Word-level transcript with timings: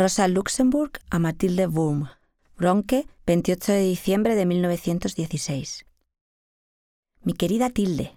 Rosa 0.00 0.28
Luxemburg 0.28 0.92
a 1.10 1.18
Matilde 1.18 1.66
Wurm. 1.66 2.08
Bronque, 2.56 3.06
28 3.26 3.72
de 3.72 3.82
diciembre 3.82 4.34
de 4.34 4.46
1916. 4.46 5.84
Mi 7.20 7.34
querida 7.34 7.68
Tilde, 7.68 8.16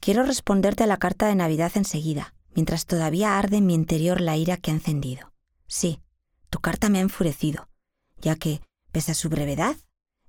quiero 0.00 0.24
responderte 0.24 0.82
a 0.82 0.88
la 0.88 0.96
carta 0.96 1.28
de 1.28 1.36
Navidad 1.36 1.70
enseguida, 1.76 2.34
mientras 2.52 2.86
todavía 2.86 3.38
arde 3.38 3.58
en 3.58 3.66
mi 3.66 3.74
interior 3.74 4.20
la 4.20 4.36
ira 4.36 4.56
que 4.56 4.72
ha 4.72 4.74
encendido. 4.74 5.32
Sí, 5.68 6.00
tu 6.48 6.58
carta 6.58 6.88
me 6.88 6.98
ha 6.98 7.02
enfurecido, 7.02 7.68
ya 8.20 8.34
que, 8.34 8.60
pese 8.90 9.12
a 9.12 9.14
su 9.14 9.28
brevedad, 9.28 9.76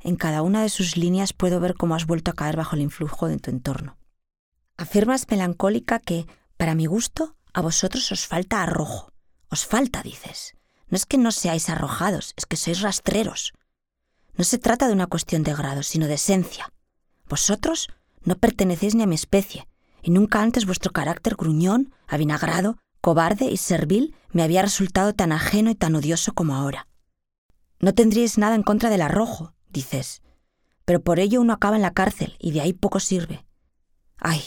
en 0.02 0.18
cada 0.18 0.44
una 0.44 0.62
de 0.62 0.70
sus 0.70 0.98
líneas 0.98 1.34
puedo 1.34 1.60
ver 1.60 1.74
cómo 1.74 1.96
has 1.96 2.06
vuelto 2.06 2.30
a 2.30 2.36
caer 2.36 2.58
bajo 2.58 2.76
el 2.76 2.84
influjo 2.84 3.28
de 3.28 3.40
tu 3.40 3.50
entorno. 3.50 3.98
Afirmas 4.78 5.26
melancólica 5.32 5.98
que, 5.98 6.28
para 6.58 6.76
mi 6.76 6.86
gusto, 6.86 7.36
a 7.54 7.62
vosotros 7.62 8.12
os 8.12 8.28
falta 8.28 8.62
arrojo. 8.62 9.11
Os 9.52 9.66
falta, 9.66 10.02
dices. 10.02 10.56
No 10.88 10.96
es 10.96 11.06
que 11.06 11.18
no 11.18 11.32
seáis 11.32 11.70
arrojados, 11.70 12.34
es 12.38 12.46
que 12.46 12.58
sois 12.58 12.82
rastreros. 12.82 13.54
No 14.36 14.44
se 14.44 14.58
trata 14.58 14.88
de 14.88 14.94
una 14.94 15.08
cuestión 15.08 15.44
de 15.44 15.54
grado, 15.54 15.84
sino 15.84 16.08
de 16.08 16.16
esencia. 16.16 16.72
Vosotros 17.28 17.90
no 18.24 18.36
pertenecéis 18.36 18.96
ni 18.96 19.04
a 19.04 19.08
mi 19.08 19.16
especie, 19.16 19.68
y 20.02 20.12
nunca 20.12 20.42
antes 20.42 20.66
vuestro 20.66 20.92
carácter 20.92 21.36
gruñón, 21.36 21.94
avinagrado, 22.08 22.78
cobarde 23.02 23.46
y 23.46 23.58
servil 23.58 24.16
me 24.32 24.44
había 24.44 24.62
resultado 24.62 25.14
tan 25.14 25.32
ajeno 25.32 25.70
y 25.70 25.76
tan 25.76 25.96
odioso 25.96 26.34
como 26.34 26.56
ahora. 26.56 26.88
No 27.80 27.94
tendríais 27.94 28.38
nada 28.38 28.56
en 28.56 28.64
contra 28.64 28.90
del 28.90 29.02
arrojo, 29.02 29.54
dices, 29.70 30.22
pero 30.86 31.02
por 31.02 31.20
ello 31.20 31.42
uno 31.42 31.54
acaba 31.54 31.76
en 31.76 31.82
la 31.82 31.94
cárcel 31.94 32.36
y 32.40 32.52
de 32.52 32.62
ahí 32.62 32.74
poco 32.74 33.00
sirve. 33.00 33.46
Ay, 34.18 34.42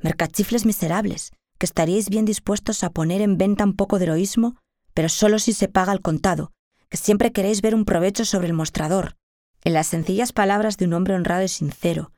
mercachifles 0.00 0.64
miserables, 0.64 1.32
que 1.60 1.66
estaríais 1.66 2.08
bien 2.08 2.24
dispuestos 2.24 2.82
a 2.82 2.90
poner 2.90 3.20
en 3.20 3.36
venta 3.36 3.64
un 3.64 3.76
poco 3.76 3.98
de 3.98 4.06
heroísmo, 4.06 4.56
pero 4.94 5.10
solo 5.10 5.38
si 5.38 5.52
se 5.52 5.68
paga 5.68 5.92
al 5.92 6.00
contado, 6.00 6.52
que 6.88 6.96
siempre 6.96 7.32
queréis 7.32 7.60
ver 7.60 7.74
un 7.74 7.84
provecho 7.84 8.24
sobre 8.24 8.46
el 8.46 8.54
mostrador. 8.54 9.16
En 9.62 9.74
las 9.74 9.88
sencillas 9.88 10.32
palabras 10.32 10.78
de 10.78 10.86
un 10.86 10.94
hombre 10.94 11.14
honrado 11.14 11.44
y 11.44 11.48
sincero, 11.48 12.12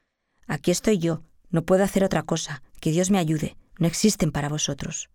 aquí 0.46 0.70
estoy 0.70 0.98
yo, 0.98 1.22
no 1.50 1.64
puedo 1.64 1.82
hacer 1.82 2.04
otra 2.04 2.22
cosa, 2.22 2.62
que 2.80 2.92
Dios 2.92 3.10
me 3.10 3.18
ayude, 3.18 3.56
no 3.78 3.88
existen 3.88 4.30
para 4.30 4.48
vosotros. 4.48 5.10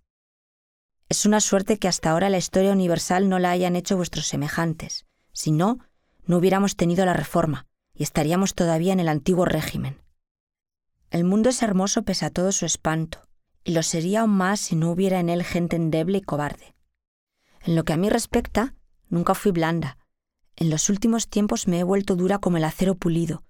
Es 1.07 1.25
una 1.25 1.39
suerte 1.39 1.77
que 1.77 1.87
hasta 1.87 2.11
ahora 2.11 2.29
la 2.29 2.37
historia 2.37 2.73
universal 2.73 3.29
no 3.29 3.39
la 3.39 3.51
hayan 3.51 3.77
hecho 3.77 3.95
vuestros 3.95 4.27
semejantes. 4.27 5.05
Si 5.31 5.53
no, 5.53 5.79
no 6.25 6.35
hubiéramos 6.35 6.75
tenido 6.75 7.05
la 7.05 7.13
reforma 7.13 7.65
y 7.95 8.03
estaríamos 8.03 8.55
todavía 8.55 8.91
en 8.91 8.99
el 8.99 9.07
antiguo 9.07 9.45
régimen. 9.45 10.01
El 11.11 11.23
mundo 11.23 11.49
es 11.49 11.63
hermoso 11.63 12.03
pese 12.03 12.25
a 12.25 12.29
todo 12.29 12.51
su 12.51 12.65
espanto, 12.65 13.26
y 13.67 13.73
lo 13.73 13.83
sería 13.83 14.21
aún 14.21 14.29
más 14.29 14.61
si 14.61 14.77
no 14.77 14.89
hubiera 14.89 15.19
en 15.19 15.27
él 15.27 15.43
gente 15.43 15.75
endeble 15.75 16.19
y 16.19 16.21
cobarde. 16.21 16.73
En 17.65 17.75
lo 17.75 17.83
que 17.83 17.91
a 17.91 17.97
mí 17.97 18.09
respecta, 18.09 18.75
nunca 19.09 19.35
fui 19.35 19.51
blanda. 19.51 19.97
En 20.55 20.69
los 20.69 20.89
últimos 20.89 21.27
tiempos 21.27 21.67
me 21.67 21.79
he 21.79 21.83
vuelto 21.83 22.15
dura 22.15 22.37
como 22.39 22.55
el 22.55 22.63
acero 22.63 22.95
pulido, 22.95 23.43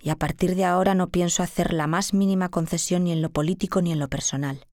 y 0.00 0.10
a 0.10 0.16
partir 0.16 0.56
de 0.56 0.64
ahora 0.64 0.96
no 0.96 1.10
pienso 1.10 1.44
hacer 1.44 1.72
la 1.72 1.86
más 1.86 2.14
mínima 2.14 2.48
concesión 2.48 3.04
ni 3.04 3.12
en 3.12 3.22
lo 3.22 3.30
político 3.30 3.80
ni 3.80 3.92
en 3.92 4.00
lo 4.00 4.08
personal. 4.08 4.66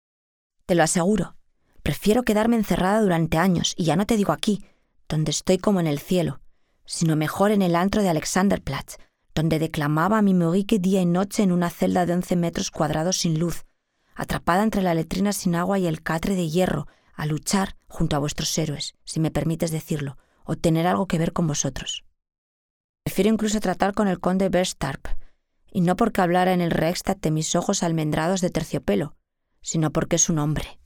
Te 0.66 0.74
lo 0.74 0.82
aseguro, 0.82 1.36
prefiero 1.84 2.24
quedarme 2.24 2.56
encerrada 2.56 3.00
durante 3.00 3.38
años, 3.38 3.76
y 3.78 3.84
ya 3.84 3.96
no 3.96 4.08
te 4.08 4.18
digo 4.18 4.32
aquí, 4.32 4.66
donde 5.08 5.30
estoy 5.30 5.60
como 5.60 5.80
en 5.80 5.86
el 5.86 6.00
cielo, 6.00 6.40
sino 6.86 7.16
mejor 7.16 7.52
en 7.52 7.62
el 7.62 7.76
antro 7.76 8.02
de 8.02 8.10
Alexanderplatz, 8.10 8.98
donde 9.36 9.60
declamaba 9.60 10.18
a 10.18 10.24
mi 10.24 10.34
Morique 10.34 10.80
día 10.80 11.02
y 11.02 11.06
noche 11.06 11.44
en 11.44 11.52
una 11.52 11.70
celda 11.70 12.08
de 12.08 12.14
once 12.14 12.36
metros 12.36 12.72
cuadrados 12.72 13.18
sin 13.18 13.38
luz, 13.38 13.67
atrapada 14.18 14.64
entre 14.64 14.82
la 14.82 14.96
letrina 14.96 15.32
sin 15.32 15.56
agua 15.56 15.78
y 15.80 15.86
el 15.88 16.02
catre 16.02 16.36
de 16.36 16.50
hierro, 16.50 16.88
a 17.14 17.26
luchar 17.26 17.78
junto 17.88 18.16
a 18.16 18.20
vuestros 18.20 18.56
héroes, 18.58 18.96
si 19.06 19.20
me 19.20 19.32
permites 19.32 19.72
decirlo, 19.72 20.18
o 20.44 20.56
tener 20.56 20.88
algo 20.88 21.08
que 21.08 21.20
ver 21.20 21.34
con 21.34 21.48
vosotros. 21.48 22.04
Prefiero 23.04 23.30
incluso 23.30 23.60
tratar 23.60 23.94
con 23.94 24.08
el 24.08 24.20
conde 24.20 24.50
Berstarp, 24.50 25.08
y 25.72 25.82
no 25.82 25.96
porque 25.96 26.22
hablara 26.22 26.54
en 26.54 26.62
el 26.62 26.72
Reichstag 26.72 27.20
de 27.22 27.32
mis 27.32 27.56
ojos 27.56 27.84
almendrados 27.84 28.42
de 28.42 28.50
terciopelo, 28.50 29.16
sino 29.62 29.92
porque 29.92 30.16
es 30.16 30.30
un 30.30 30.40
hombre. 30.40 30.80